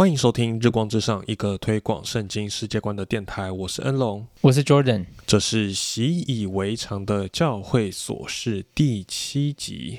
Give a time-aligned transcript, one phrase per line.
[0.00, 3.52] 欢迎收听《日光之上》，一个推广圣经世界观的电台。
[3.52, 9.98] 我是恩龙，我是 Jordan，这是习以为常的教会琐事第七集。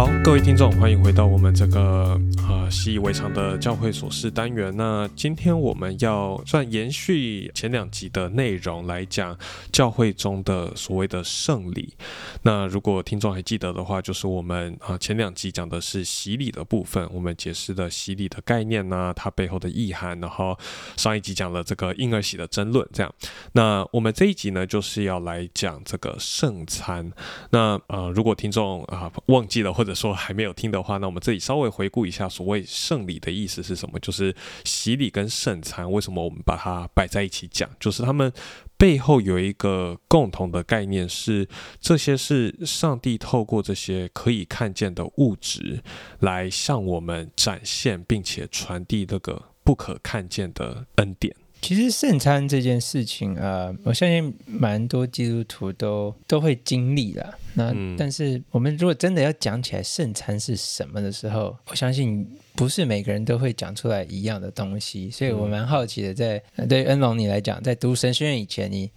[0.00, 2.18] 好，各位听众，欢迎回到我们这个
[2.48, 4.74] 呃习以为常的教会琐事单元。
[4.74, 9.36] 那今天我们要算延续前两集的内容来讲
[9.70, 11.92] 教会中的所谓的圣礼。
[12.40, 20.18] 那如果听众还记得的话，就是我们啊前两集讲的是洗礼的部分，我们解释的洗礼的概念呢，它背后的意涵。
[20.18, 20.58] 然后
[20.96, 23.14] 上一集讲了这个婴儿洗的争论，这样。
[23.52, 27.12] 那我们这一集呢，就是要来讲这个圣餐。
[27.50, 33.98] 那呃，如果听众啊忘记了或者说还没有听的话，那我们这里稍微回顾一下，所谓圣礼的意思是什么？
[34.00, 37.68] 就是洗礼跟圣餐，为什么我们把它摆在一起讲？
[37.78, 38.32] 就是他们
[38.76, 41.48] 背后有一个共同的概念，是
[41.80, 45.82] 这些是上帝透过这些可以看见的物质，
[46.20, 51.34] 来向我们展现并且传递那个不可看见的恩典。
[51.60, 57.34] 其实圣餐这件事情啊，我相信蛮多基督徒都都会经历啦。
[57.54, 65.10] 那但是我们如果真的要讲起来圣餐是什么的时候，我相信不是每个人都会讲出来一样的东西。
[65.10, 68.90] 所以我蛮好奇的，在对恩龙你来讲，在读神学院以前，你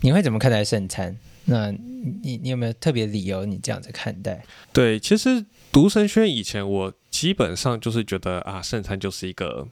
[0.00, 1.16] 你会怎么看待圣餐？
[1.46, 1.70] 那
[2.22, 4.44] 你你有没有特别理由你这样子看待？
[4.72, 9.66] 对，其实读神学院以前，我基本上就是觉得啊，圣餐就是一个。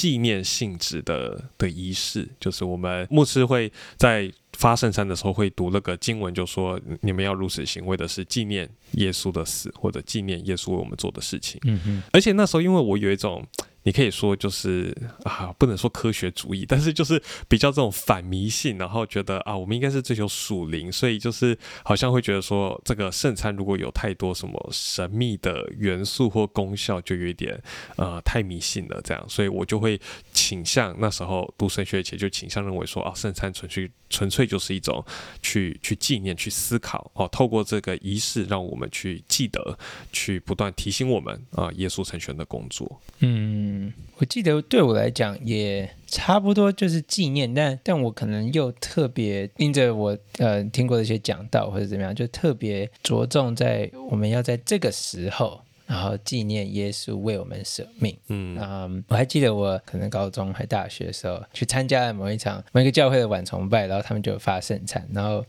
[0.00, 11.60] 纪念性质的的仪式，就是我们牧师会在发圣餐的时候会读那个经文，就说你们要如此行，为的是纪念耶稣的死，或者纪念耶稣为我们做的事情。
[11.66, 12.02] 嗯哼。
[12.12, 13.46] 而且那时候，因为我有一种。
[13.82, 27.58] 你可以说就是啊，不能说科学主义，但是就是比较这种反迷信，然后觉得啊，我们应该是追求属灵，所以就是好像会觉得说，这个圣餐如果有太多什么神秘的元素或功效，就有一点
[27.96, 29.98] 呃太迷信了这样，所以我就会
[30.34, 35.02] 倾向那时候读神学前就倾向认为说啊，圣餐纯粹纯粹就是一种
[35.40, 39.78] 去去纪念、去思考哦，透过这个仪式让我们去记得，
[40.12, 43.69] 去不断提醒我们啊，耶稣成全的工作，嗯。
[43.70, 58.16] 嗯，我记得对我来讲也差不多就是纪念，但但我可能又特别因着我呃听过的一些讲道或者怎么样，就特别着重在我们要在这个时候，然后纪念耶稣为我们舍命。
[58.28, 65.44] 嗯啊，我还记得我可能高中还大学的时候去参加了某一场某一个教会的晚崇拜，然后他们就发圣餐，然后。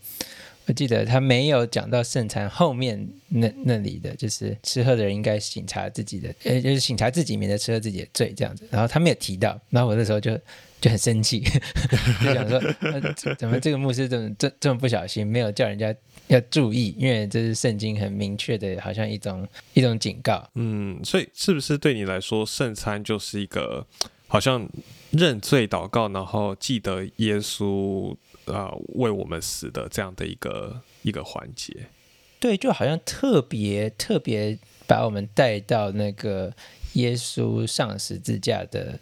[0.68, 8.66] 我记得他没有讲到圣餐后面那那里的，就是吃喝的人应该醒察自己的，呃，就是醒察自己，免得吃喝自己的罪这样子。
[8.70, 10.40] 然后他没有提到，然后我那时候就
[10.80, 11.42] 就很生气，
[12.24, 12.62] 就想说，
[13.38, 15.94] 怎么这个牧师这么这这么不小心，没有叫人家
[16.28, 20.48] 要注意，因为这是圣经很明确的，好像一种一种警告。
[20.54, 23.86] 嗯，所以是不是对你来说，圣餐就是一个
[24.28, 24.70] 好像
[25.10, 28.16] 认罪祷告，然后记得耶稣？
[28.46, 31.88] 啊，为我们死的这样的一个一个环节，
[32.40, 34.58] 对，就好像特别特别
[34.88, 36.52] 把我们带到那个
[36.94, 39.00] 耶稣上十字架的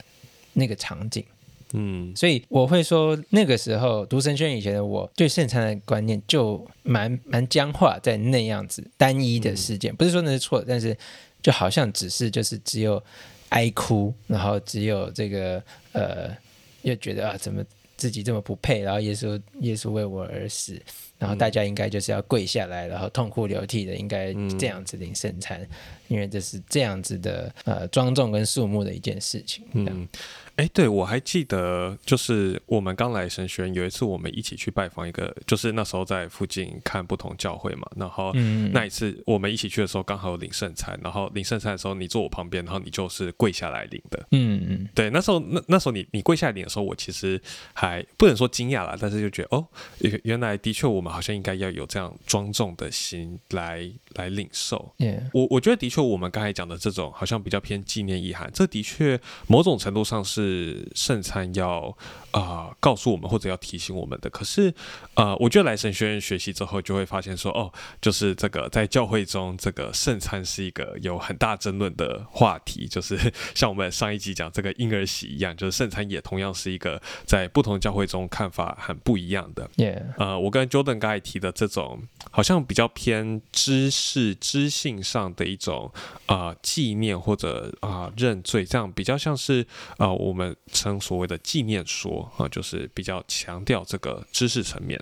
[0.54, 1.26] 那个场景，
[1.72, 10.96] 嗯，所以我会说，那个时候读神轩以前的我对圣餐的观念就蛮蛮僵化，在那样子单一的事件，不是说那是错，但是
[11.42, 13.02] 就好像只是就是只有
[13.50, 15.64] 哀哭，然后只有这个
[15.94, 16.36] 呃，
[16.82, 17.64] 又觉得啊，怎么？
[18.00, 20.82] 自己这么不配，然后耶稣耶稣为我而死，
[21.19, 25.68] 然后大家应该就是要跪下来，然后痛哭流涕的，应该这样子领圣餐，
[26.07, 29.63] 因为这是这样子的呃庄重跟肃穆的一件事情。
[29.74, 30.08] 嗯。
[30.56, 37.88] 哎，对，我还记得，就是我们刚来神学院有一次，我们一起去拜访一个，就是那时候在附近看不同教会嘛。
[37.96, 38.34] 然后
[38.74, 41.00] 那一次我们一起去的时候，刚好有领圣餐。
[41.02, 44.28] 然后领圣餐的时候，你坐我旁边，然后你就是跪下来领的。
[44.31, 47.41] 嗯嗯，对，那时候那那时候你你跪下来领的时候，我其实
[47.72, 49.66] 还不能说惊讶了，但是就觉得哦，
[50.00, 54.94] 原原来的确我们好像应该要有这样庄重的心来来领受。
[55.34, 60.88] 我我觉得的确我们刚才讲的这种好像比较偏纪念意涵，这的确某种程度上是。
[60.96, 61.96] 圣餐要
[62.32, 64.73] 啊告诉我们或者要提醒我们的，可是
[65.14, 67.72] 呃，我觉得来神学院学习之后，就会发现说，哦，
[68.02, 73.17] 就是这个在教会中，这个圣餐是一个有很大争论的话题，就是
[73.56, 79.70] 像我们上一集讲这个婴儿洗一样，就是圣餐也同样是一个在不同教会中看法很不一样的。
[80.17, 82.02] 呃，我跟 Jordan 刚才提的这种
[82.32, 85.91] 好像比较偏知是、知性上的一种
[86.25, 89.66] 啊纪念或者啊认罪，这样比较像是
[89.97, 94.97] 啊我们称所谓的纪念说啊，就是比较强调这个知识层面。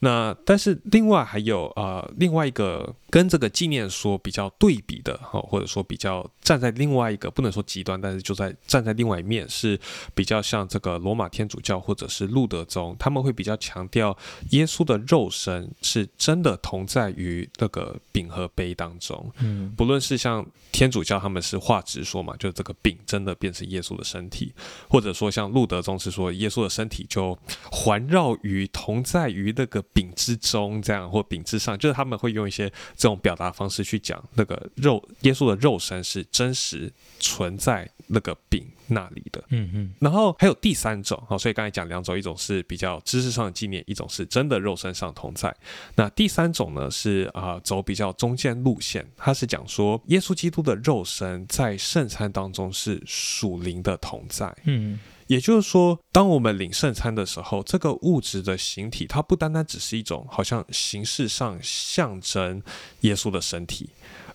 [0.00, 9.78] 那但是另外还有啊另外一个跟这个纪念说比较对比的哈，或者说比较站在另外一个不能说极端，但是就在站在另外一面是
[10.14, 14.16] 比较像这个罗马天主教或者是路德宗，他们会比较强调
[14.50, 19.32] 耶稣的肉身是真的同在于那个饼和杯当中。
[19.38, 24.52] 嗯不论是像天主教他们是话直说嘛，就是这个饼真的变成耶稣的身体，
[24.88, 27.38] 或者说像路德宗是说耶稣的身体就
[27.70, 39.42] 环绕于同在于那个饼之中，这样或饼之上，就是他们会用一些这种表达方式去讲那个肉耶稣的肉身是真实存在那个饼那里的。
[39.48, 45.54] 嗯嗯然后还有第三种，好，所以刚才讲两种，一种是比较知识上的纪念，一种是真的肉身上同在。
[45.94, 54.54] 那第三种呢是啊、走比较中间路线，它是讲说耶稣基督的肉身在圣餐当中是属灵的同在。
[54.64, 62.60] 嗯也就是说，当我们领圣餐的时候，这个物质的形体，它不单单只是一种好像形式上象征
[63.02, 63.90] 耶稣的身体，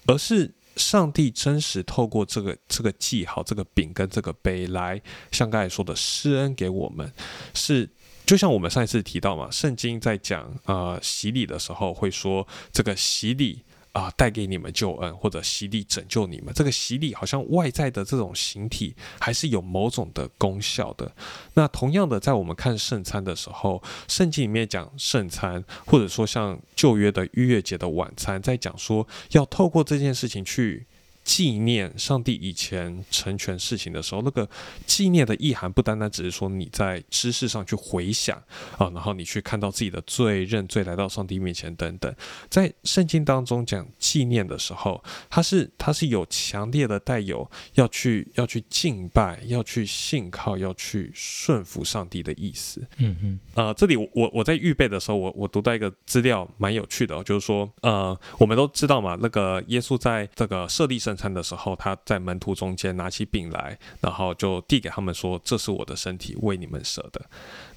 [0.06, 5.02] 而是上帝真实透过这个这个记号、这个饼跟这个杯来，
[5.32, 7.12] 像刚才说的施恩给我们，
[7.54, 7.90] 是
[8.26, 13.64] 就像我们上一次提到嘛，圣经在讲呃洗礼的时候会说这个洗礼。
[13.96, 16.54] 啊、带给你们救恩，或者洗礼拯救你们。
[16.54, 21.10] 这个洗礼好像外在的这种形体，还是有某种的功效的。
[21.54, 30.86] 那同样的，在我们看圣餐的时候，圣经里面讲圣餐，或者说像旧约的逾越节的晚餐，在讲说要透过这件事情去。
[31.26, 34.48] 纪念上帝以前成全事情的时候，那个
[34.86, 38.38] 纪念的意涵不单单只是说你在知识上去回想
[38.78, 42.16] 啊，然后你去看到自己的罪、认罪，来到上帝面前等等。
[42.48, 52.88] 在圣经当中讲纪念的时候，它是它是有强烈的带有要去要去敬拜、要去信靠、要去顺服上帝的意思。
[52.98, 67.26] 嗯嗯呃，这里我我我在预备的时候，我我读到一个资料蛮有趣的、哦，就是说，呃，我们都知道嘛，那个耶稣在这个设立圣餐的时候，他在门徒中间拿起饼来，然后就递给他们说：“这是我的身体，为你们舍的。”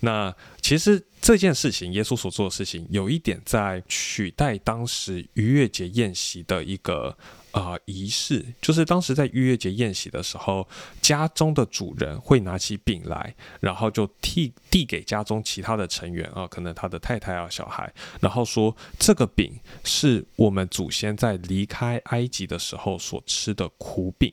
[0.01, 7.17] 那其实这件事情，耶稣所做的事情，有一点在取代当时逾越节宴席的一个。
[7.51, 10.69] 啊、仪式就是当时在逾越节宴席的时候，
[11.01, 24.33] 家中的主人会拿起饼来，然后就递递给家中其他的成员啊，可能他的太太啊、小孩，然后说这个饼是我们祖先在离开埃及的时候所吃的苦饼，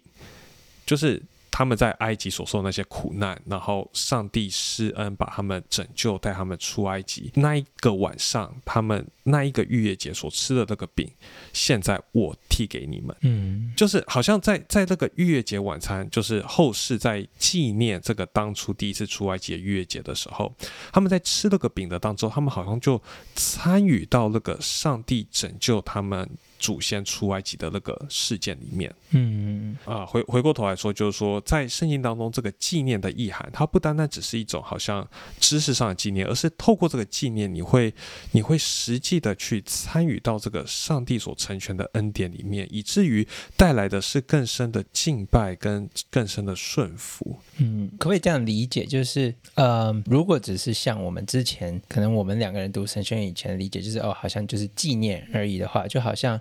[0.85, 1.21] 就是
[1.57, 7.31] 他们在埃及所受的那些苦难，然后上帝施恩把他们拯救，带他们出埃及。
[7.35, 11.09] 那一个晚上，他们那一个逾越节所吃的那个饼，
[11.53, 13.15] 现在我替给你们。
[13.21, 20.53] 嗯就是好像在在这个逾越节晚餐，就是后世在纪念这个当初第一次出埃及的逾越节的时候，
[20.91, 23.01] 他们在吃那个饼的当中，他们好像就
[23.33, 26.29] 参与到那个上帝拯救他们
[26.59, 28.93] 祖先出埃及的那个事件里面。
[29.11, 35.07] 嗯啊，回回过头来说，就是说，在圣经当中，这个纪念的意涵，它不单单只是一种好像
[35.39, 37.93] 知识上的纪念，而是透过这个纪念，你会
[38.31, 43.25] 你会实际的去参与到这个上帝所成全的恩典里面，以至于
[43.55, 47.37] 带来的是更深的敬拜跟更深的顺服。
[47.57, 48.83] 嗯，可不可以这样理解？
[48.85, 56.39] 就是呃，如果只是像我们之前可能我们两个人读神学院以前的理解，就是哦，好像就是纪念而已的话，就好像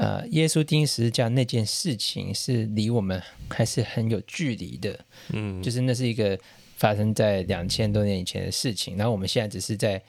[0.00, 4.96] 呃，耶稣钉十字架那件事情是离我们还是很有距离的，
[5.30, 6.38] 嗯，就是那是一个
[6.76, 10.00] 发生在两千多年以前的事情，然后我们现在只是在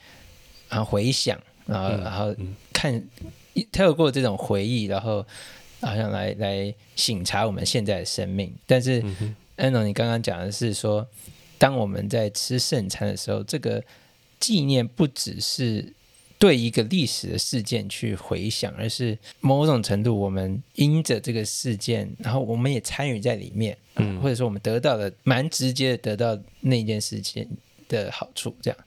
[0.67, 3.03] 啊回想，然后、嗯然后嗯看
[3.72, 5.25] 透过这种回忆，然后
[5.81, 8.53] 好像来来醒察我们现在的生命。
[8.67, 9.03] 但是
[9.55, 11.08] 安总，你刚刚讲的是说，
[11.58, 13.84] 当我们在吃圣餐的时候，这个
[14.39, 15.93] 纪念不只是。
[16.39, 27.48] 对一个历史的事件去回想，而是某种程度我们因着这个事件，然后我们也参与在里面，嗯或者说我们得到了蛮直接的得到那件事情
[27.89, 28.79] 的好处，这样。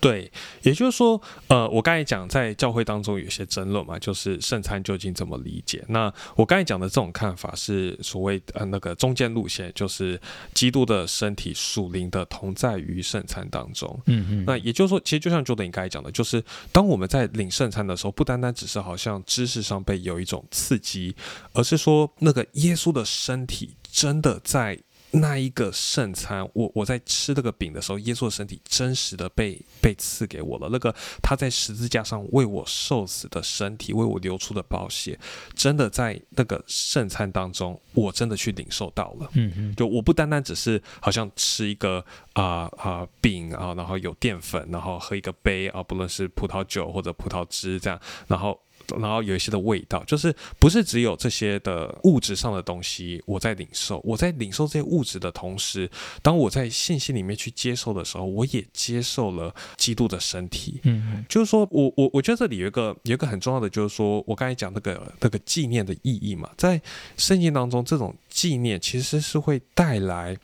[0.00, 0.30] 对，
[0.62, 5.84] 也就是说，呃，我刚才讲在教会当中有些争论嘛，就是圣餐究竟怎么理解？
[5.88, 10.20] 那我刚才讲的这种看法是所谓呃那个中间路线，就是
[10.54, 14.00] 基督的身体属灵的同在于圣餐当中。
[14.06, 21.14] 嗯嗯那也就是说，其实就像 Jordan 你刚才讲的，就是当我们在领圣餐的时候，不单单只是好像知识上被有一种刺激，
[21.52, 24.78] 而是说那个耶稣的身体真的在
[25.10, 30.68] 那一个圣餐，我我在吃这个饼的时候，耶稣的身体真实的被被赐给我了。
[30.70, 35.18] 那个他在十字架上为我受死的身体，为我流出的宝血，
[35.54, 39.30] 真的在那个圣餐当中，我真的去领受到了。
[39.32, 48.60] 嗯嗯，就我不单单只是好像吃一个啊啊、饼啊，然后有淀粉，然后喝一个杯啊，不论是葡萄酒或者葡萄汁这样，然后。
[49.00, 55.90] 然后有一些的味道，就是不是只有这些的物质上的东西我在领受，我在领受这些物质的同时，
[56.22, 60.80] 当我在信息里面去接受的时候，我也接受了基督的身体。
[60.84, 66.80] 嗯嗯就是说我我我觉得这里有一个有一个很重要的，就是说我刚才讲那个那个纪念的意义嘛，在
[67.16, 70.36] 圣经当中，这种纪念其实是会带来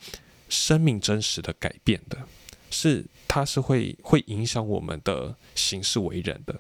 [0.49, 2.19] 生命真实的改变的，
[2.71, 6.55] 是它是会会影响我们的行事为人的。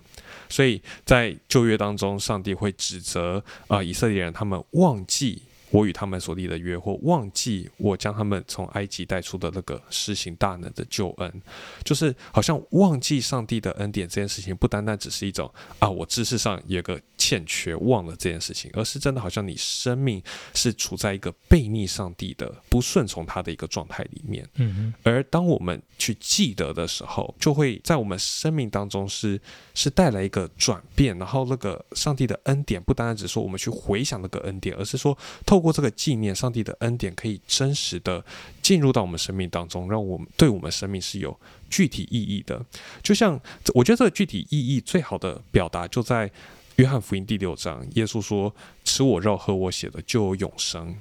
[0.48, 5.42] 所以在旧约当中，上帝会指责啊、以色列人他们忘记
[5.74, 11.42] 我与他们所立的约，或忘记我将他们从埃及带出的那个施行大能的救恩，
[11.82, 20.22] 就是好像忘记上帝的恩典这件事情，不单单只是一种啊，我知识上有个欠缺，忘了这件事情，而是真的好像你生命
[20.54, 24.48] 是处在一个背逆上帝的、不顺从他的一个状态里面。
[24.54, 29.40] 嗯嗯而当我们去记得的时候，就会在我们生命当中是
[29.74, 38.24] 是带来一个转变，然后那个上帝的恩典不单单只是说我们去回想那个恩典，而是说透过这个纪念，上帝的恩典可以真实的
[38.62, 41.36] 进入到我们生命当中，让我们对我们生命是有
[41.68, 42.64] 具体意义的。
[43.02, 43.40] 就像
[43.74, 46.30] 我觉得这个具体意义最好的表达就在
[46.76, 48.54] 约翰福音第六章，耶稣说
[48.84, 50.94] ：“吃我肉喝我血的就有永生。”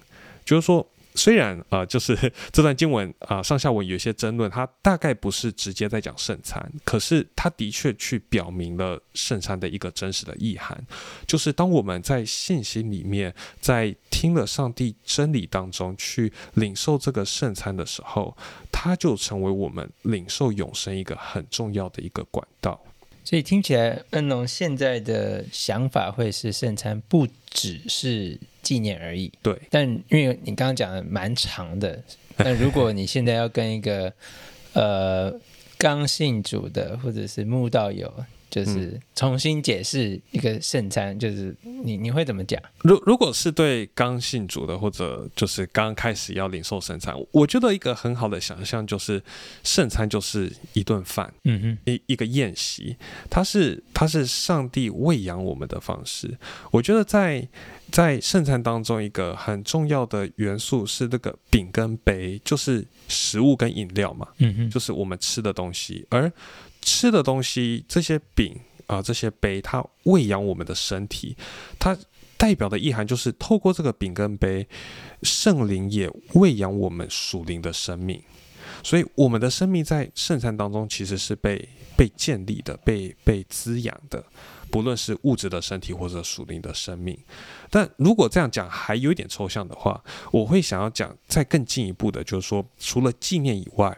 [0.45, 0.87] 就是说。
[1.15, 2.15] 虽然啊、呃就是
[2.51, 10.81] 这段经文啊、上下文有一些争论，它大概不是直接在讲圣餐，可是它的确去表明了圣餐的一个真实的意涵，
[11.27, 18.35] 就是当我们在信心里面，在听了上帝真理当中去领受这个圣餐的时候，
[18.71, 22.79] 它就成为我们领受永生一个很重要的一个管道。
[23.25, 29.31] 所以听起来，恩龙现在的想法会是圣餐不只是纪念而已。
[29.41, 32.01] 对，但因为你刚刚讲的蛮长的，
[32.37, 34.11] 那如果你现在要跟一个
[34.73, 35.33] 呃
[35.77, 38.11] 刚信主的或者是慕道友，
[38.53, 42.61] 就是重新解释一个圣餐，就是你你会怎么讲？
[42.83, 49.19] 如如果是对刚信主的，或者就是刚开始要领受圣餐，我觉得一个很好的想象就是
[49.63, 52.95] 圣餐就是一顿饭，嗯哼，一一个宴席，
[53.27, 56.37] 它是它是上帝喂养我们的方式。
[56.69, 57.47] 我觉得在
[57.89, 66.31] 在圣餐当中，一个很重要的元素是那个饼跟杯，就是食物跟饮料嘛，嗯哼，就是我们吃的东西，而
[66.83, 71.35] 吃的东西，这些饼啊、这些杯，它喂养我们的身体，
[71.79, 71.97] 它
[72.37, 74.67] 代表的意涵就是透过这个饼跟杯，
[75.21, 78.21] 圣灵也喂养我们属灵的生命，
[78.83, 84.23] 所以我们的生命在圣餐当中其实是被被建立的，被被滋养的。
[84.73, 87.15] 不论是物质的身体或者属灵的生命，
[87.69, 93.95] 但如果这样讲还有一点抽象的话，我会想要讲再更进一步的，就是说，除了纪念以外，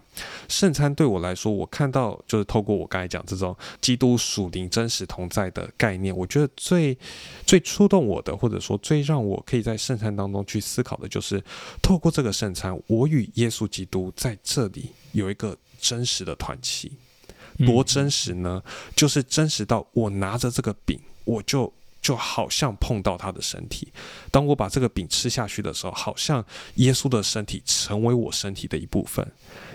[0.50, 6.98] 圣餐对我来说，我看到就是透过我刚才讲这种基督属灵真实同在的概念，我觉得最
[7.46, 11.41] 最触动我的，或者说最让我可以在圣餐当中去思考的，就是
[11.82, 16.91] 透过这个圣餐，我与耶稣基督在这里有一个真实的团契。
[17.65, 18.62] 多真实呢？
[18.95, 21.71] 就是真实到我拿着这个饼，我就
[22.01, 23.91] 就好像碰到他的身体。
[24.31, 26.43] 当我把这个饼吃下去的时候，好像
[26.75, 29.25] 耶稣的身体成为我身体的一部分。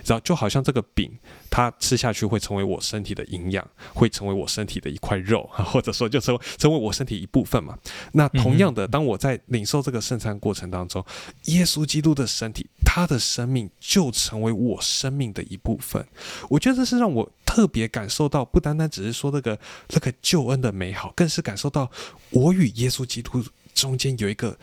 [0.07, 1.13] 然后就好像这个饼，
[1.51, 7.77] 它吃下去会成为我身体的营养，会成为我身体的一块肉， 或者说就成为成为我身体一部分嘛。
[8.13, 11.05] 那同样的，当我在领受这个圣餐过程当中，
[11.45, 16.03] 耶稣基督的身体，他的生命就成为我生命的一部分。
[16.49, 21.91] 我觉得这是让我特别感受到，不单单只是说那个那个救恩的美好，更是感受到
[22.31, 24.57] 我与耶稣基督中间有一个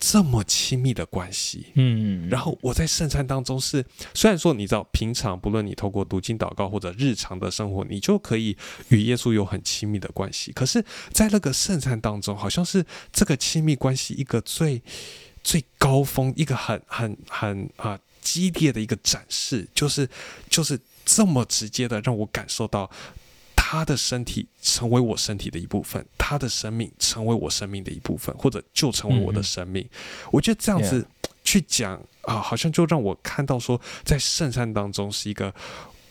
[0.00, 1.66] 这么亲密的关系。
[1.74, 3.84] 嗯，然后我在圣餐当中是，
[4.14, 8.56] 虽然说你知道，平常不论你透过读经祷告或者日常的生活，你就可以
[8.88, 10.52] 与耶稣有很亲密的关系。
[10.52, 14.80] 可是，在那个圣餐当中，好像是这个亲密关系一个最
[15.44, 20.08] 最高峰，一个很很很啊、激烈的一个展示，就是
[20.48, 22.90] 就是这么直接的让我感受到。
[23.74, 29.88] 他的身体成为我身体的一部分，他的生命成为我生命的一部分，或者就成为我的生命。
[30.30, 31.06] 我觉得这样子
[31.42, 35.54] 去讲啊，好像就让我看到说，在圣山当中是一个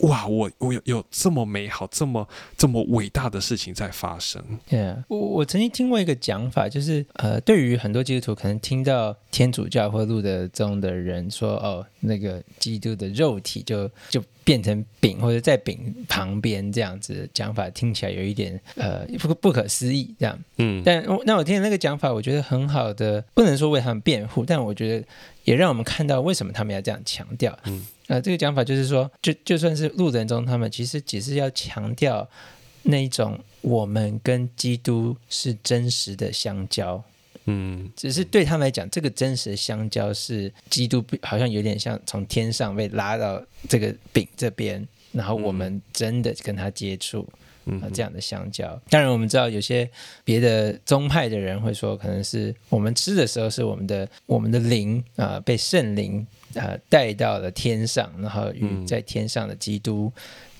[0.01, 2.27] 哇，我我有有这么美好、这么
[2.57, 4.43] 这么伟大的事情在发生。
[4.69, 20.37] 对啊，我我曾经听过一个讲法，就是呃，对于很多基督徒可能听到天主教或路德宗的人说，哦，那个基督的肉体就就变成饼，或者在饼旁边这样子讲法，听起来有一点呃不不可思议这样。
[20.57, 25.05] 嗯，但那我听的那个讲法，我觉得很好的，不能说为他们辩护，但我觉得
[25.43, 27.57] 也让我们看到为什么他们要这样强调。
[27.65, 32.29] 嗯，呃，这个讲法就是说，就就算是路人中，他们其实只是要强调
[32.83, 37.01] 那一种我们跟基督是真实的相交，
[37.45, 47.25] 嗯只是对他们来讲，这个真实的相交是基督好像有点像从天上被拉到这个饼这边，然后我们真的跟他接触。
[47.65, 48.67] 嗯啊，这样的相交。
[48.89, 49.87] 当然，我们知道有些
[50.23, 58.87] 别的宗派的人会说，可能是我们吃的时候是我们的我们的灵啊、被圣灵啊、带到了天上，然后与嗯。
[58.87, 60.11] 在天上的基督。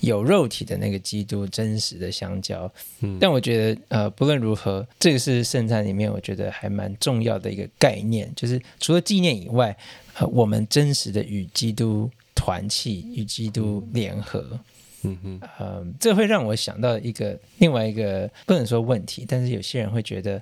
[0.01, 2.67] 有肉体的那个基督真实的相交，
[3.01, 3.19] 嗯。
[3.21, 9.77] 但我觉得呃，不论如何，这个是圣餐里面我觉得还蛮重要的一个概念，就是除了纪念以外，
[10.15, 14.59] 呃，我们真实的与基督团契，与基督联合，
[15.03, 15.41] 嗯哼。
[15.59, 20.41] 呃，这会让我想到一个另外一个不能说问题，但是有些人会觉得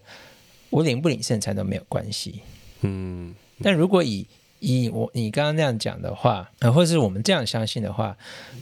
[0.70, 2.39] 我领不领圣餐都没有关系。
[2.79, 3.36] 嗯。
[3.62, 4.25] 但如果以
[4.60, 8.18] 以我你刚刚那样讲的话，呃，或是我们这样相信的话，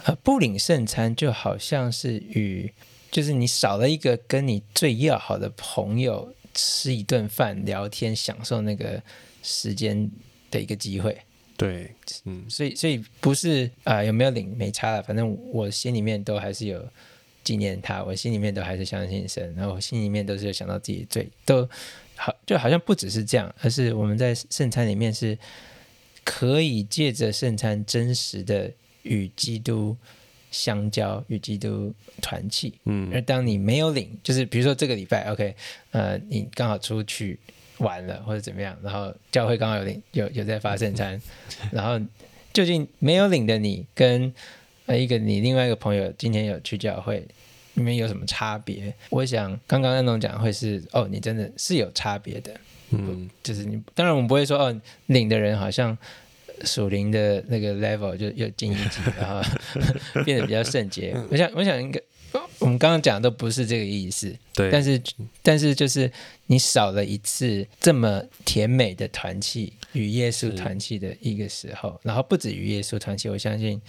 [0.06, 2.72] 呃，不领圣餐就好像是与
[3.12, 9.02] 就是你少了一个跟你最要好的朋友吃一顿饭、聊天、享受那个
[9.42, 10.10] 时间
[10.52, 11.18] 的一个机会。
[11.56, 11.92] 对，
[12.26, 16.88] 嗯所以，所以不是啊、呃有没有领没差了，反正我心里面都还是有
[17.44, 21.68] 纪念他，我心里面都还是相信神，然后我心里面都是有想到自己的罪，都
[22.16, 25.36] 好就好像不只是这样，而是我们在圣餐里面是
[26.30, 28.70] 可以借着圣餐真实的
[29.04, 29.96] 与基督
[30.52, 32.74] 相交，与基督团契。
[32.84, 35.56] 嗯而嗯当你没有领，就是比如说这个礼拜，OK，
[35.92, 37.40] 呃，你刚好出去
[37.78, 41.20] 玩了或者怎么样，然后教会刚好有领有有在发圣餐，
[41.72, 41.98] 然后
[42.52, 44.34] 究竟没有领的你跟
[44.86, 47.26] 呃一个你另外一个朋友今天有去教会，
[47.74, 48.94] 你们有什么差别？
[49.12, 52.54] 我想刚刚安东讲会是哦，你真的是有差别的，
[52.92, 55.98] 嗯就是你当然我们不会说哦，领的人好像。
[56.64, 59.48] 属灵的那个 level 就又进一级，然后
[60.26, 61.16] 变得比较圣洁。
[61.30, 62.02] 我想，我想应该
[62.58, 65.00] 我们刚刚讲的都不是这个意思，对，但是
[65.44, 66.12] 但是就是
[66.48, 73.80] 你少了一次这么甜美的团契与耶稣团契的一个时候，然后不止与耶稣团契，我相信，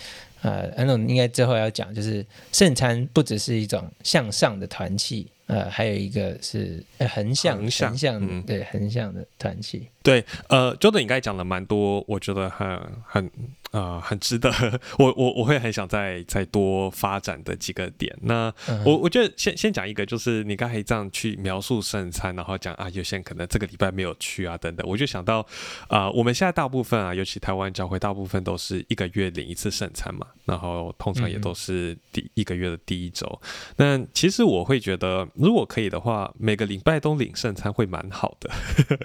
[0.42, 13.30] 呃，安总应该之后要讲，就是圣餐不只是一种向上的团契，呃，还有一个是呃横向横向对横向的团体，对，呃，Jordan 你刚才讲了蛮多，我觉得很很
[13.70, 14.50] 呃很值得，
[14.98, 18.16] 我我我会很想再再多发展的几个点。
[18.22, 25.46] 那嗯我我觉得先先讲一个，就是你刚才这样去描述圣餐，然后讲啊，有些人可能这个礼拜没有去啊等等，我就想到
[25.88, 33.40] 啊、我们现在大部分啊，尤其台湾教会，大部分都是一个月领一次圣餐嘛，然后通常也都是第一个月的第一周。
[33.76, 38.50] 那其实我会觉得，如果可以的话，每个礼拜都领圣餐会蛮好的。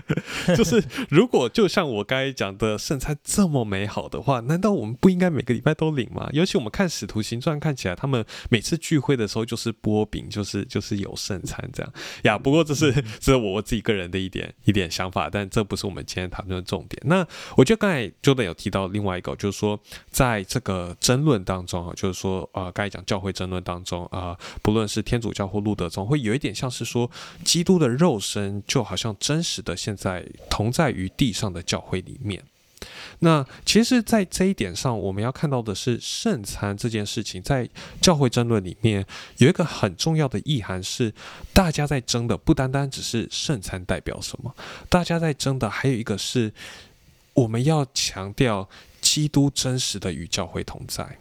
[0.55, 6.29] 就是如果就像我刚才讲的圣餐这么美好的话，难道我们不应该每个礼拜都领吗？
[6.31, 12.37] 尤其我们看使徒行传，看起来他们每次聚会的时候就是波饼，就是就是有圣餐这样呀。
[12.37, 17.01] 不过这是这是我我自己个人的一点一点想法，但这不是我们今天谈论的重点。
[17.07, 17.25] 那
[17.57, 19.79] 我觉得刚才 Jordan 有提到另外一个，就是说
[20.11, 27.09] 在这个争论当中啊，就是说呃，刚才讲教会争论当中啊、不论是天主教或路德宗，会有一点像是说，
[27.43, 32.43] 基督的肉身就好像真实的现在同在于地上的教会里面。
[33.19, 37.69] 那其实，在这一点上，我们要看到的是圣餐这件事情，在
[38.01, 39.05] 教会争论里面
[39.37, 41.13] 有一个很重要的意涵是，
[41.53, 44.53] 大家在争的不单单只是圣餐代表什么，
[44.89, 46.53] 大家在争的还有一个是，
[47.33, 48.67] 我们要强调
[48.99, 51.17] 基督真实的与教会同在。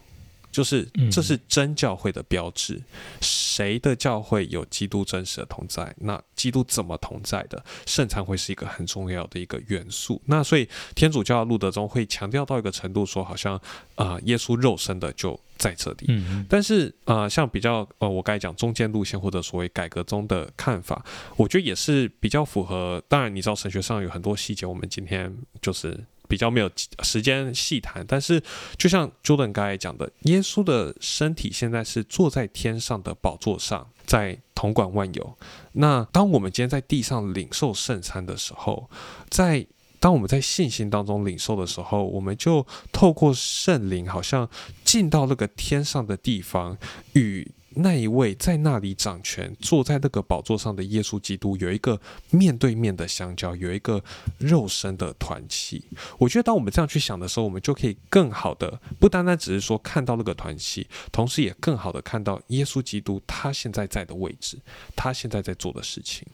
[0.52, 2.80] 就是嗯这是真教会的标志，
[3.20, 5.92] 谁的教会有基督真实的同在？
[5.98, 7.64] 那基督怎么同在的？
[7.86, 10.20] 圣餐会是一个很重要的一个元素。
[10.26, 13.56] 那所以天主教路德宗会强调到一个程度，说好像
[13.94, 16.06] 啊、呃耶稣肉身的就在这里。
[16.08, 21.04] 嗯但是呃，像比较呃，我刚才讲中间路线或者所谓改革中的看法，
[21.36, 23.02] 我觉得也是比较符合。
[23.08, 25.98] 当然，你知道神学上有很多细节，我们今天就是
[26.32, 26.70] 比较没有
[27.02, 28.02] 时间细谈。
[28.08, 28.42] 但是，
[28.78, 35.36] 就像 Jordan 刚才讲的，耶稣的身体现在是坐在天上的宝座上，在统管万有。
[35.72, 38.88] 那当我们今天在地上领受圣餐的时候，
[39.28, 39.66] 在
[40.00, 44.48] 当我们在信心当中领受的时候，我们就透过圣灵，好像
[44.82, 46.78] 进到那个天上的地方，
[47.12, 54.02] 与那一位在那里掌权、坐在那个宝座上的耶稣基督有一个面对面的相交，有一个
[54.38, 55.84] 肉身的团契。
[56.18, 64.58] 我觉得，当我们这样去想的时候，我们就可以更好的，不单单只是说看到那个团契，同时也更好的看到耶稣基督他现在在的位置，
[64.94, 66.26] 他现在在做的事情。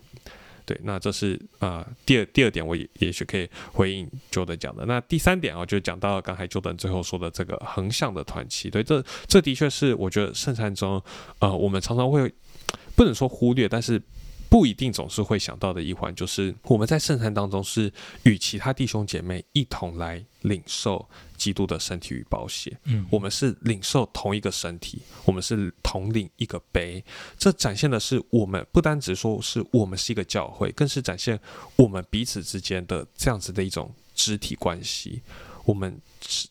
[0.69, 4.85] 对，那这是啊第二第二点，我也也许可以回应 Jordan 讲的。
[4.85, 8.69] 那第三点啊，就讲到刚才 Jordan 最后说的这个横向的团契。
[8.69, 11.03] 对，这这的确是我觉得圣餐中，
[11.39, 12.31] 呃，我们常常会
[12.95, 14.03] 不能说忽略，但是。
[14.51, 22.77] 不一定总是会想到的一环，就是我们在圣餐当中是与其他弟兄姐妹一同来领受基督的身体与宝血。
[22.85, 27.05] 嗯，我们是领受同一个身体，我们是同领一个杯。
[27.39, 31.39] 这展现的是我们不单只说是我们是一个教会，更是展现
[31.77, 35.23] 我们彼此之间的这样子的一种肢体关系。
[35.65, 36.01] 我们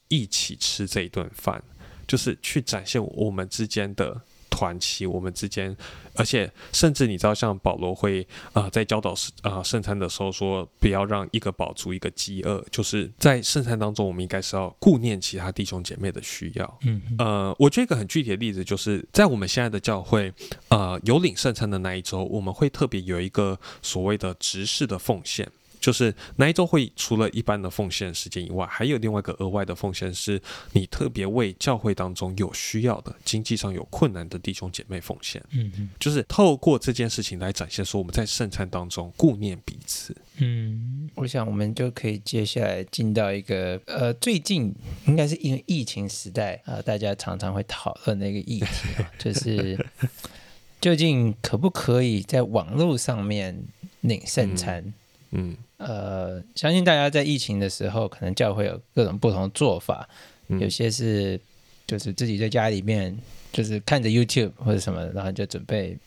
[0.08, 1.64] 一起吃这一顿饭，
[2.08, 4.22] 就是去展现我们之间的。
[4.58, 5.78] 团契，我们之间，
[6.16, 16.80] 而且甚至你知道，像保罗会啊，在教导啊圣餐的时候说，不要让一个饱足一个饥饿，就是在圣餐当中，我们应该是要顾念其他弟兄姐妹的需要。
[16.82, 20.34] 嗯，呃，我举一个很具体的例子，就是在我们现在的教会，
[20.70, 25.48] 呃，有领圣餐的那一周，我们会特别有一个所谓的执事的奉献。
[25.88, 30.38] 就是那一周会除了一般的奉献时间以外，还有另外一个额外的奉献，是
[30.74, 35.42] 你特别为教会当中有需要的、经济上有困难的弟兄姐妹奉献。
[35.52, 40.14] 嗯嗯，就是透过这件事情来展现说我们在圣餐当中顾念彼此。
[40.40, 49.88] 嗯，我想我们就可以接下来进到一个呃，最近应该是因为疫情时代啊，大家常常会讨论的一个议题，就是
[50.82, 53.58] 究竟可不可以在网络上面
[54.02, 54.94] 领圣餐？
[55.32, 55.56] 嗯。
[55.78, 60.08] 呃，相信大家在疫情的时候，可能教会有各种不同的做法，
[60.48, 61.40] 有些是
[61.86, 63.16] 就是自己在家里面
[63.52, 65.98] 就是看着 YouTube 或者什么，然后就准备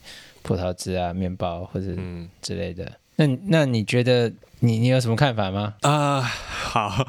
[0.42, 1.86] 葡萄汁啊、面包或者
[2.42, 2.90] 之类的。
[3.16, 5.74] 那那你觉得你你有什么看法吗？
[5.82, 7.06] 啊，好，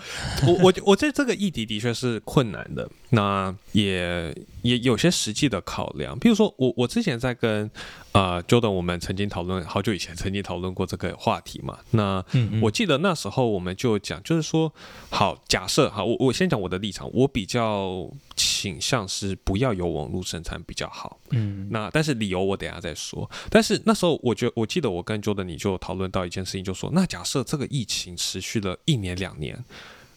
[0.47, 7.69] 我我我觉得这个议题的确是困难的，那也也有些实际的考量，比如说我我之前在跟。
[8.11, 11.79] 啊，Jordan，我们曾经讨论好久以前曾经讨论过这个话题嘛？
[11.91, 12.21] 那
[12.61, 14.73] 我记得那时候我们就讲，就是说，
[15.09, 21.21] 好，假设哈，我我先讲我的立场，我比较倾向是不要有网络生产比较好。
[21.29, 23.31] 嗯，那但是理由我等下再说。
[23.49, 29.63] 但是那时候我觉，我记得我跟 Jordan 你就讨论到一件事情，就说，那假设这个疫情持续了一年两年。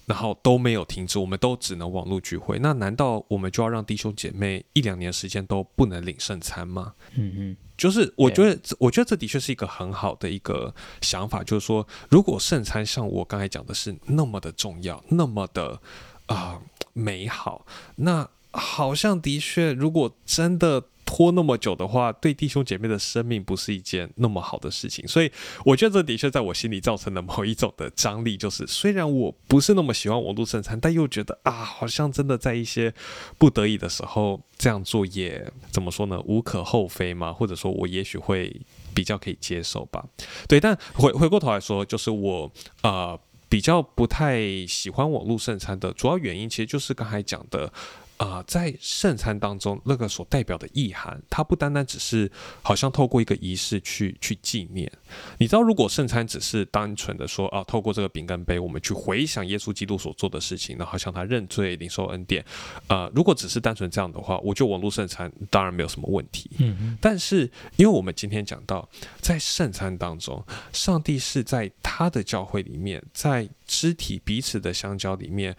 [0.07, 2.59] 然后都没有停止，我们都只能网络聚会。
[2.59, 6.93] 那难道我们就要让弟兄姐妹一两年时间都不能领圣餐吗？
[7.15, 15.81] 嗯嗯，就是我觉得，我觉得这的确是一个很好的一个想法，就是说，如果圣餐像我刚才讲的是那么的重要，那么的
[16.27, 16.61] 啊
[16.93, 17.65] 美好，
[17.97, 20.85] 那好像的确，如果真的。
[21.15, 25.31] 拖那么久的话，对弟兄姐妹的生命不是一件那么好的事情，所以
[25.65, 32.93] 我觉得这的确在我心里造成了某一种的张力，就是虽然我不是那么喜欢网络圣餐，但又觉得啊，好像真的在一些
[33.39, 38.61] 不得已的时候这样做也怎么说呢，无可厚非嘛，或者说我也许会
[38.93, 40.05] 比较可以接受吧。
[40.49, 42.51] 对，但回回过头来说，就是我
[42.83, 43.17] 呃
[43.49, 47.73] 比较不太喜欢网络圣餐的主要原因，其实就是刚才讲的。
[48.17, 52.31] 啊，在圣餐当中，那个所代表的意涵，它不单单只是
[52.63, 54.91] 好像透过一个仪式去去纪念。
[55.39, 62.45] 你知道，如果圣餐只是单纯的说啊，透过这个饼跟杯，我们去回想耶稣基督所做的事情，然后向他认罪、领受恩典。
[62.87, 66.49] 呃，如果只是单纯这样的话，我就网络圣餐当然没有什么问题。
[66.59, 68.89] 嗯但是，因为我们今天讲到，
[69.21, 75.57] 在圣餐当中，上帝是在他的教会里面，在肢体彼此的相交里面。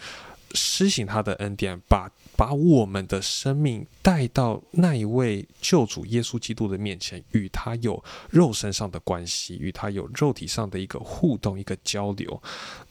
[0.57, 12.41] 施行他的恩典，把把我们的生命带到那一位救主耶稣基督的面前，与他有肉身上的关系，与他有肉体上的一个互动、一个交流。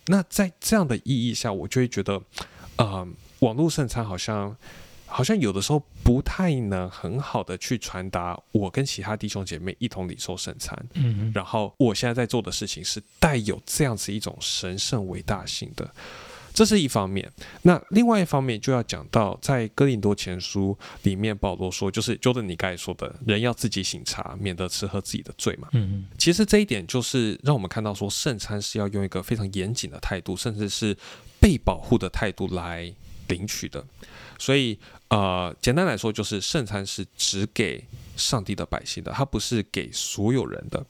[0.06, 2.20] 那在这样的意义下，我就会觉得，
[2.76, 3.06] 呃，
[3.40, 4.56] 网络圣餐好像
[5.06, 10.76] 好像有的时候不太能很好的去传达我跟其他弟兄姐妹一同领受圣餐。
[10.94, 15.94] 嗯，然后我现在在做的事情是带有这样子一种神圣伟大性的。
[16.54, 17.28] 这是一方面，
[17.62, 25.68] 那另外一方面就要讲到，在哥林多前书里面，保罗说，就是就着你刚才说的，人要自己醒茶，免得吃喝自己的罪嘛。
[25.72, 26.06] 嗯嗯。
[26.16, 30.96] 其实这一点就是让我们看到，说圣餐是要用一个非常严谨的态度，甚至是
[31.40, 32.90] 被保护的态度来
[33.26, 33.84] 领取的。
[34.38, 37.84] 所以，呃，简单来说，就是圣餐是只给
[38.16, 40.84] 上帝的百姓的，它不是给所有人的。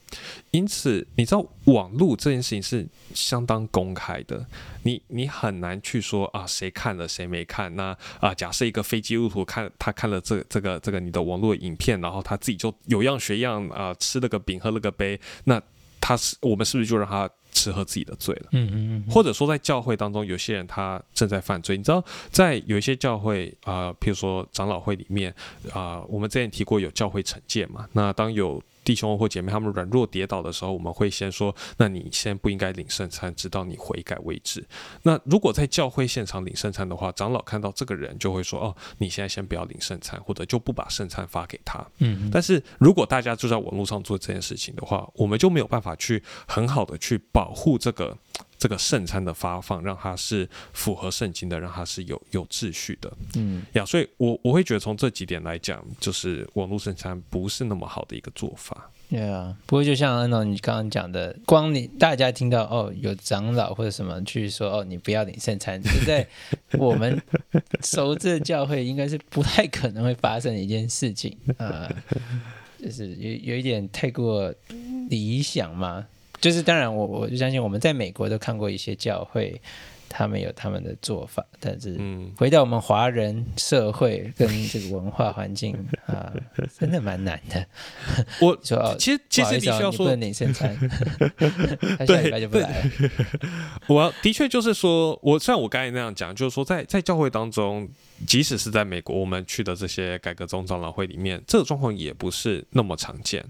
[0.50, 4.46] 因此，你知道网络这件事情是相当公开的，
[4.82, 7.74] 你你很难去说啊，谁看了谁没看。
[7.76, 15.62] 那啊，假设一个非基督徒看他看了这这个这个你的网络影片，然后他自己就有样学样啊，吃了个饼喝了个杯，那
[16.00, 17.28] 他是我们是不是就让他？
[17.54, 21.76] 吃喝自己的罪了，嗯嗯嗯，或者说在教会当中，有些人他正在犯罪。
[21.78, 25.34] 你知道，在有一些教会啊，譬如说长老会里面
[25.72, 27.88] 啊，我们之前提过有教会惩戒嘛。
[27.92, 34.64] 那当有弟兄或姐妹他们软弱跌倒的时候，我们会先说：那你先不应该领圣餐，直到你悔改为止。
[35.02, 41.84] 那如果在教会现场领圣餐的话，长老看到这个人就会说：哦，你现在先不要领圣餐，或者就不把圣餐发给他。
[41.98, 48.16] 嗯，但是如果大家就在网络上做这件事情的话，我们就没有办法去很好的去保护这个。
[48.64, 58.90] 这个圣餐的发放，让它是符合圣经的，让它是有有秩序的，嗯呀，所以我我会觉得从这几点来讲，就是网络圣餐不是那么好的一个做法。
[59.10, 66.26] 对啊，不过就像安总你刚刚讲的，光你大家听到哦有长老或者什么去说哦你不要领圣餐，现在
[66.78, 67.20] 我们
[67.84, 71.86] 熟知的教会应该是不太可能会发生的一件事情啊，
[72.82, 74.50] 就是有有一点太过
[75.10, 76.06] 理想嘛。
[76.44, 79.58] 就是当然，我我就相信我们在美国都看过一些教会，
[80.10, 81.98] 他们有他们的做法，但是
[82.36, 86.30] 回到我们华人社会跟这个文化环境 啊，
[86.78, 87.66] 真的蛮难的。
[88.42, 90.76] 我说哦，其实其实你需要说领圣餐，
[91.98, 92.90] 他下礼拜就不来了。
[93.86, 97.88] 我的确就是说，我像我刚才那样讲，就是说在在教会当中。
[98.26, 103.44] 即使是在美国，我们去的这些改革宗长老会里面，这个状况也不是那么常见，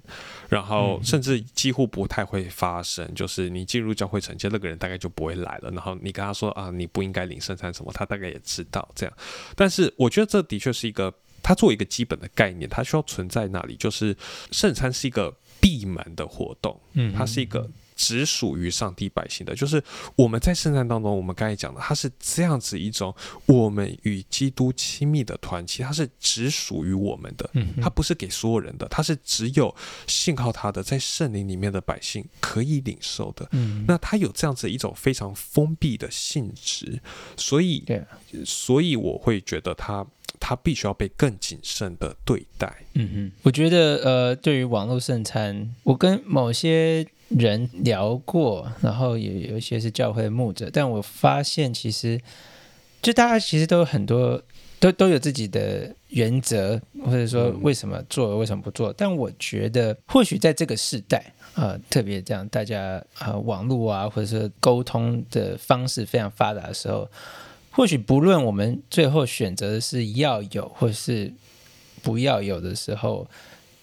[0.49, 3.09] 然后甚至几乎不太会发生。
[3.15, 9.15] 就是你进入教会承接那个人大概就不会来了，然后你跟他说啊，你不应该领圣餐什么，他大概也知道这样。
[9.55, 13.77] 但是我觉得这的确是一个，他作为一个基本的概念，它需要存在那里。
[13.77, 14.17] 就是
[14.51, 17.69] 圣餐是一个闭门的活动，嗯，它是一个。
[17.95, 19.83] 只属于上帝百姓的，就是
[20.17, 23.15] 我们在圣诞当中，我们刚才讲的，它是这样子一种
[23.47, 27.49] 我们与基督亲密的团契，它是只属于我们的，
[27.81, 29.75] 它不是给所有人的，它是只有
[30.07, 33.49] 信靠他的在圣灵里面的百姓可以领受的。
[33.53, 37.01] 嗯，那它有这样子一种非常封闭的性质，
[37.37, 37.85] 所以，
[38.45, 40.05] 所以我会觉得它
[40.41, 42.85] 它必须要被更谨慎的对待。
[42.95, 47.07] 嗯哼，我觉得呃，对于网络圣餐，我跟某些。
[47.29, 52.21] 人聊过，然后也有一些是教会牧者，但我发现其实
[53.03, 54.41] 就大家其实都有很多
[54.79, 58.93] 都都有自己的原则，或者说为什么做，为什么不做。
[58.93, 67.11] 但我觉得或许在这个时代啊，特别这样大家啊网络啊，或者是沟通的方式非常发达的时候，
[67.71, 71.33] 或许不论我们最后选择的是要有或是
[72.03, 73.27] 不要有的时候，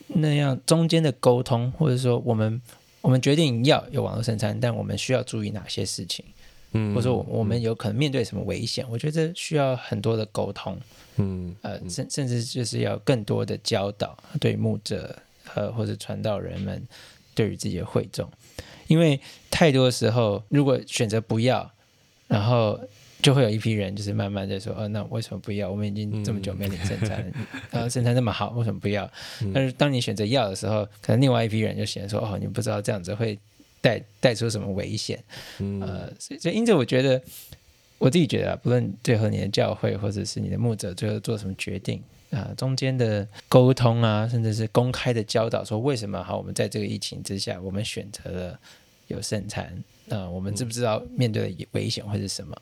[0.08, 2.62] 那样中间的沟通，或者说我们。
[3.02, 6.24] 我们决定要有网络生产，但我们需要注意哪些事情？
[6.72, 8.86] 嗯，或者说我们有可能面对什么危险？
[8.90, 10.78] 我觉得需要很多的沟通。
[11.18, 15.16] 嗯，呃，甚甚至就是要更多的教导，对牧者
[15.54, 16.82] 呃或者传道人们，
[17.36, 18.30] 对于自己的会众，
[18.88, 21.72] 因为太多时候如果选择不要，
[22.28, 22.80] 然后。
[23.22, 25.70] 就会有一批人，就是慢慢在说，哦，那为什么不要？
[25.70, 27.34] 我们已经这么久没领圣餐了，
[27.72, 29.10] 然后圣餐那么好，为什么不要？
[29.54, 33.38] 但是当你选择要的时候，可能另外一批人就显得说，哦，你不知道这样子会
[33.80, 35.24] 带带出什么危险。
[35.60, 37.22] 呃，所以所以因此，我觉得
[37.98, 48.60] 我自己觉得，不论最后你的教会或者是你的牧者最后做什么决定啊，中间的沟通啊，甚至是公开的教导，说为什么好，我们在这个疫情之下，我们选择了
[49.08, 52.56] 有圣餐，那我们知不知道面对的危险会是什么？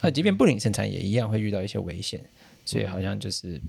[0.00, 2.20] 那即便不领生产，也一样会遇到一些危险，
[2.64, 3.60] 所以好像就是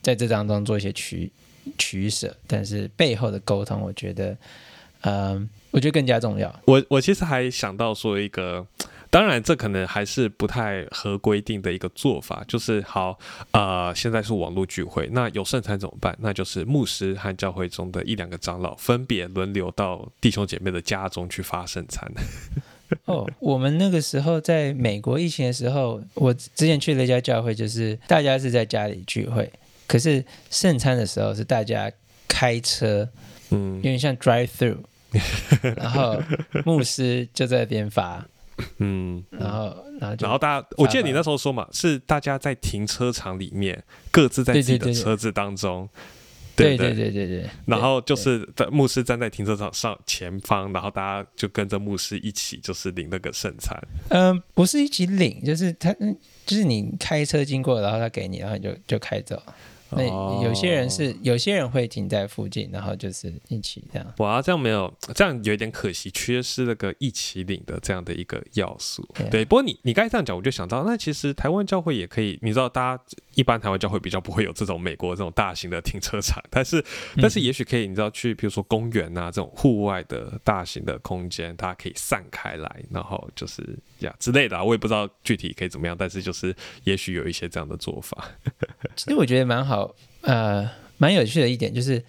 [0.00, 1.30] 在这当中做一些取
[1.76, 4.36] 取舍，但是背后的沟通，我觉得，
[5.02, 6.60] 嗯，我觉得更加重要。
[6.66, 8.66] 我我其实还想到说一个，
[9.10, 13.18] 当然这可能还是不太合规定的一个做法，就是好，
[13.50, 16.16] 呃，现在是网络聚会，那有圣餐怎么办？
[16.20, 22.08] 那就是牧师和教会中的一两个长老分别轮流到弟兄姐妹的家中去发圣餐。
[23.10, 29.50] 哦，我们那个时候在美国疫情的时候，我之前去了一家教会，就是大家是在家里聚会，
[29.86, 31.90] 可是圣餐的时候是大家
[32.28, 33.08] 开车，
[33.50, 34.78] 嗯，有点像 drive through，
[35.76, 36.20] 然后
[36.64, 38.24] 牧师就在那边发，
[38.78, 45.88] 嗯，然后然后然后大家，我记得你那时候说嘛，是大家在停车场里面各自在自己的车子当中。
[46.60, 53.76] 对对对对对，然后就是在牧师站在停车场上前方，然后大家就跟着牧师一起，就是领那个圣餐。
[54.08, 55.92] 嗯，不是一起领，就是他，
[56.46, 59.42] 就是你开车经过，然后他给你，然后你就就开走。
[59.92, 60.04] 那
[60.42, 64.14] 有些人是，有些人会停在附近，然后就是一起这样。
[64.18, 69.06] 哇，这样没有，这样有一点可惜，缺失那个一起领的这样的一个要素。
[69.30, 76.84] 对，不过你你刚才这样讲，我就想到，那其实台湾教会也可以，你知道，大家一般台湾教会比较不会有这种美国这种大型的停车场，但是
[77.20, 88.28] 但是也许可以，你知道，去比如说公园啊这种户外的大型的空间，大家可以散开来，然后就是呀之类的，我也不知道具体可以怎么样，但是就是也许有一些这样的做法。
[89.04, 92.02] 其实我觉得蛮好，呃，蛮有趣的一点就是，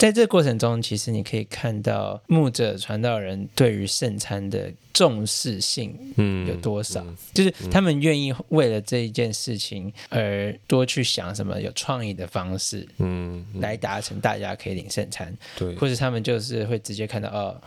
[0.00, 4.72] 在这个过程中，其实你可以看到牧者传道人对于圣餐的。
[4.92, 7.02] 重视性嗯有多少？
[7.32, 17.60] 就是他们愿意为了这一件事情而多去想什么有创意的方式，嗯，来达成大家可以领圣餐，对，或者他们就是会直接看到哦，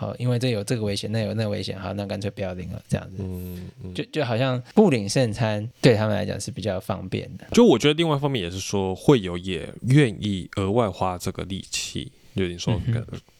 [0.00, 7.44] 哦，因为这有这个危险，那有那个危险，好，那干脆不要领了，这样子，嗯，就就好像不领圣餐对他们来讲是比较方便的。
[7.50, 12.10] 就我觉得另外一方面也是说，会有也愿意额外花这个力气。
[12.34, 12.80] 就你说，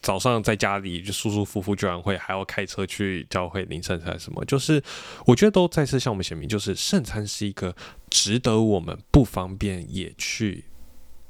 [0.03, 4.45] 早上在家里就舒舒服服，居然会还要开车去教会领圣餐什么？
[4.45, 4.83] 就是
[5.27, 7.75] 我觉得都再次向我们显明，就是圣餐是一个
[8.11, 10.65] 值得我们不方便也去。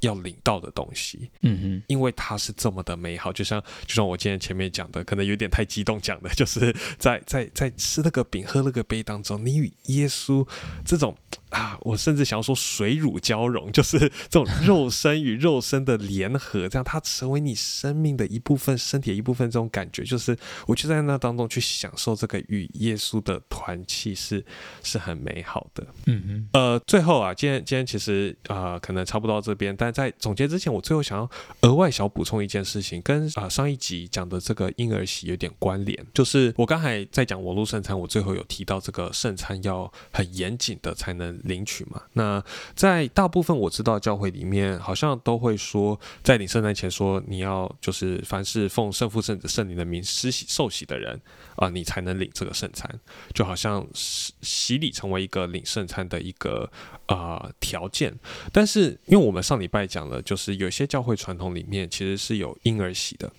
[0.00, 10.44] 要领到的东西，嗯哼，因为它是这么的美好，就像就像我今天前面讲的，可能有点太激动讲的，就是在在在吃那个饼、喝那个杯当中，你与耶稣
[10.84, 11.16] 这种
[11.52, 20.36] 啊，我甚至想要说水乳交融， 就是这种肉身与肉身的联合，这样它成为你生命的一部分、身体的一部分，这种感觉，就是
[20.66, 24.44] 我就在那当中去享受这个与耶稣的团契，是
[24.82, 25.86] 是很美好的。
[26.06, 36.06] 嗯嗯，呃，最后啊，今天今天其实啊，可能差不多到这边，但在总结之前，我最后想要额外小补充一件事情，跟啊上一集讲的这个婴儿洗有点关联。
[36.14, 42.02] 就是我刚才在讲网络圣餐，我最后有提到这个圣餐要很严谨的才能领取嘛。
[42.14, 42.42] 那
[42.74, 51.20] 在大部分我知道教会里面，好像都会说，在领圣餐前说你要就是凡是奉圣父圣子圣灵的名施洗受洗的人
[51.56, 52.90] 啊，你才能领这个圣餐，
[53.34, 56.68] 就好像洗洗礼成为一个领圣餐的一个
[57.06, 58.12] 啊条件。
[58.50, 59.82] 但是因为我们上礼拜。
[59.92, 63.30] 讲了，就是有些教会传统里面其实是有婴儿洗的。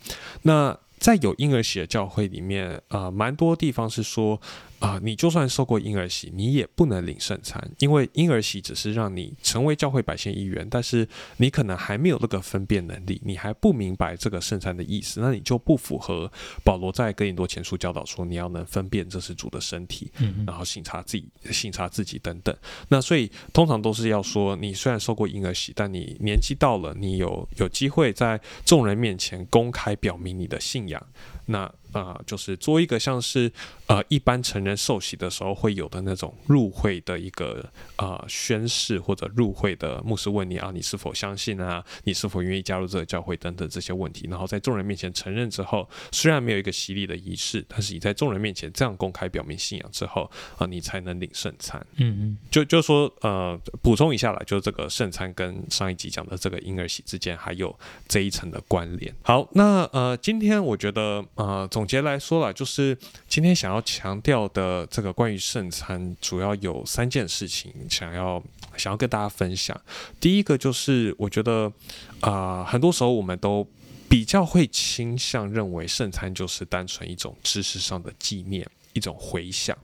[0.44, 4.40] 那在有婴儿洗的教会里面，啊，蛮多地方是说。
[4.84, 16.30] 啊，你就算受过婴儿洗，你也不能领圣餐，因为婴儿洗只是让你成为教会百姓一员，但是你可能还没有那个分辨能力，你还不明白这个圣餐的意思，那你就不符合
[16.66, 20.12] 保罗在哥林多前书教导说你要能分辨这是主的身体，
[20.46, 22.54] 然后省察自己、省察自己等等。
[22.90, 31.02] 那所以通常都是要说，你虽然受过婴儿洗，但你年纪到了，你有有机会在众人面前公开表明你的信仰。
[31.46, 33.52] 那啊，就是做一个像是
[33.88, 37.64] 呃一般成人受洗的时候会有的那种入会的一个
[37.96, 51.80] 啊宣誓，或者入会的牧师问你啊，你是否相信啊，你是否愿意加入这个教会等等这些问题，然后在众人面前承认之后，虽然没有一个洗礼的仪式，但是你在众人面前这样公开表明信仰之后啊，你才能领圣餐。
[51.98, 57.78] 嗯嗯，就就说呃补充一下啦，就是这个圣餐跟上一集讲的这个婴儿洗之间还有
[58.08, 59.14] 这一层的关联。
[59.22, 61.24] 好，那呃今天我觉得。
[61.36, 68.42] 呃，总总结来说啦，就是今天想要强调的这个关于圣餐，主要有三件事情想要
[68.78, 69.78] 想要跟大家分享。
[70.18, 71.70] 第一个就是，我觉得
[72.22, 73.68] 啊，很多时候我们都
[74.08, 79.78] 比较会倾向认为圣餐就是单纯一种知识上的纪念，一种回想。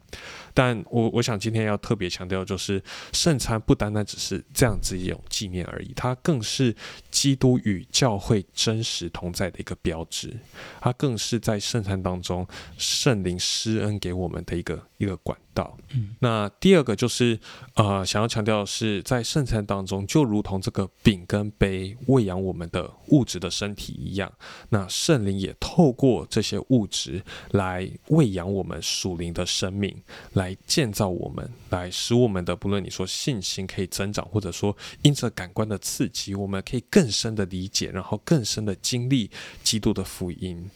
[0.54, 2.82] 但我我想今天要特别强调，就是
[3.14, 6.76] 圣餐不单单只是这样子一种纪念而已，它更是
[7.12, 10.36] 基督与教会真实同在的一个标志，
[10.82, 15.76] 它更是在圣餐当中圣灵施恩给我们的一个一个管道。
[15.96, 17.40] 嗯那第二个就是
[17.74, 24.32] 呃，想要强调的是，在圣餐当中，就如同这个饼跟杯喂养我们的物质的身体一样，
[24.70, 29.90] 那圣灵也透过这些物质来喂养我们属灵的生命。
[30.34, 39.32] 来建造我们，来使我们的不论你说信心可以增长，或者说因着感官的刺激，我们可以更深的理解，然后更深的经历
[39.64, 40.70] 基督的福音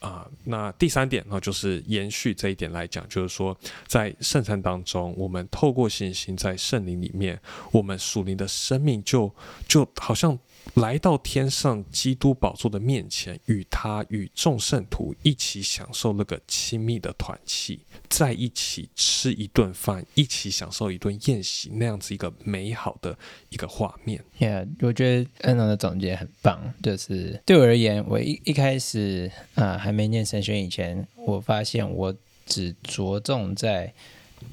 [0.00, 0.26] 啊。
[0.44, 3.56] 那第三点呢，就是延续这一点来讲，就是说
[3.86, 7.40] 在圣餐当中，我们透过信心在圣灵里面，
[7.72, 9.32] 我们属灵的生命就
[9.68, 10.38] 就好像。
[10.74, 23.16] 来到天上基督宝座的面前，与他与众圣徒一起享受那个亲密的团契，在一起吃一顿饭，一起享受一顿宴席，那样子一个美好的
[23.48, 24.22] 一个画面。
[24.38, 26.74] Yeah，我觉得恩龙的总结很棒。
[26.82, 33.94] 就是对我而言，我一一开始啊还没念神学以前，我发现我只着重在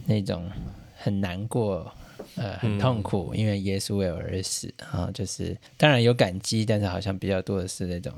[0.05, 0.49] 那种
[0.95, 1.93] 很难过。
[2.35, 8.11] 呃，很痛苦，因为耶稣为我而死啊，就是当然有感激，但是好像比较多的是那种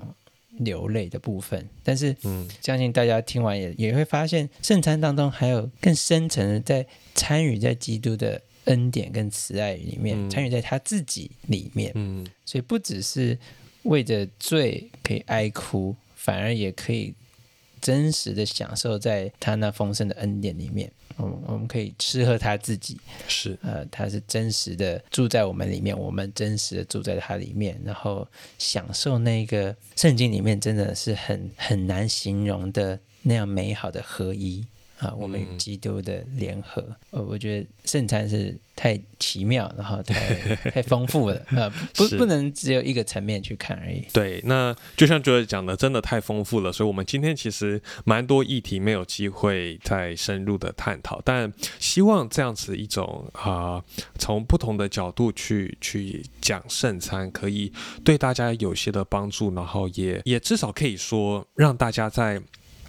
[0.60, 1.68] 流泪的部分。
[1.84, 11.92] 但是，嗯，相信大家听完也也会发现，圣餐当中还有更深层的在参与在基督的恩典跟慈爱里面，参与在他自己里面。
[11.96, 13.38] 嗯，所以不只是
[13.84, 17.14] 为着罪可以哀哭，反而也可以。
[17.86, 23.56] 真实的享受在他那丰盛的恩典里面，我我们可以吃喝他自己，是。
[23.62, 28.28] 呃，他是真实的住在我们里面，我们真实的住在他里面，然后
[28.58, 34.66] 享受那个圣经里面真的是很很难形容的那样美好的合一。
[35.00, 36.82] 啊，我们与基督的联合，
[37.12, 40.36] 呃，我觉得圣餐是太奇妙，然后太
[40.72, 44.06] 太丰富了，呃，不不能只有一个层面去看而已。
[44.14, 53.84] 对，那就像 Joy 讲的，真的太丰富了，所以我们今天其实蛮多议题没有机会再深入的探讨，但希望这样子一种啊，
[54.18, 57.70] 从不同的角度去去讲圣餐，可以
[58.06, 62.42] 对大家有些的帮助，然后也也至少可以说让大家在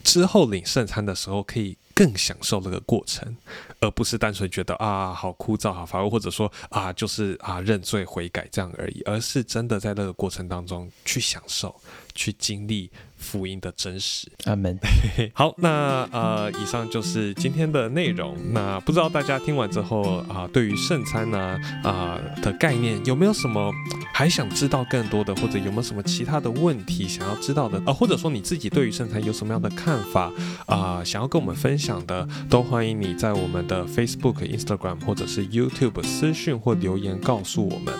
[0.04, 1.76] 之后领圣餐的时候可以。
[1.96, 3.34] 更享受那个过程，
[3.80, 11.74] 而不是单纯觉得啊好枯燥、好乏味，或者说啊就是啊认罪悔改这样而已，而是真的在那个过程当中去享受、
[12.16, 12.90] 去经历。
[13.18, 14.78] 福音的真实，阿门。
[15.32, 18.36] 好，那呃，以上就是今天的内容。
[18.52, 23.72] 那不知道大家听完之后啊，对于圣餐呢啊的概念有没有什么
[24.12, 27.92] 还想知道更多的，或者有没有什么其他的问题想要知道的啊？
[27.92, 30.30] 或者说你自己对于圣餐有什么样的看法
[30.66, 31.02] 啊？
[31.02, 37.94] 想要跟我们分享的，都欢迎你在我们的 Facebook、Instagram 或者是 YouTube 私讯或留言告诉我们。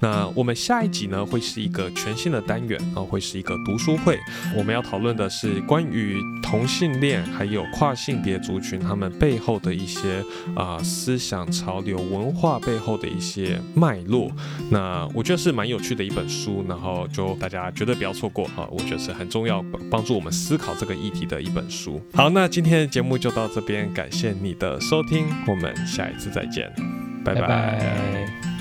[0.00, 4.18] 那我们下一集呢，会是一个全新的单元啊，会是一个读书会。
[4.54, 10.22] 我们要讨论的是关于同性恋还有跨性别族群他们背后的一些
[10.54, 14.30] 啊思想潮流文化背后的一些脉络。
[14.70, 18.68] 那我觉得是蛮有趣的一本书，然后就大家绝对不要错过啊！
[18.70, 22.00] 我觉得是很重要，帮助我们思考这个议题的一本书。
[22.12, 26.70] 好，那今天的节目就到这边，感谢你的收听，我们下一次再见，
[27.24, 28.57] 拜拜。